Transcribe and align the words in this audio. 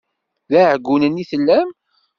D 0.49 0.51
iɛeggunen 0.59 1.21
i 1.23 1.25
tellam? 1.29 1.69